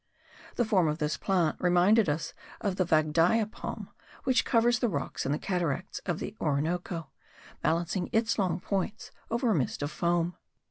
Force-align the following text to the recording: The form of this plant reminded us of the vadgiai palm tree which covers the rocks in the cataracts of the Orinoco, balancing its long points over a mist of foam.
The 0.55 0.65
form 0.65 0.87
of 0.87 0.97
this 0.97 1.15
plant 1.15 1.57
reminded 1.59 2.09
us 2.09 2.33
of 2.59 2.75
the 2.77 2.85
vadgiai 2.85 3.45
palm 3.51 3.83
tree 3.85 3.95
which 4.23 4.45
covers 4.45 4.79
the 4.79 4.89
rocks 4.89 5.27
in 5.27 5.31
the 5.31 5.37
cataracts 5.37 5.99
of 6.07 6.17
the 6.17 6.35
Orinoco, 6.41 7.11
balancing 7.61 8.09
its 8.11 8.39
long 8.39 8.59
points 8.59 9.11
over 9.29 9.51
a 9.51 9.53
mist 9.55 9.83
of 9.83 9.91
foam. 9.91 10.35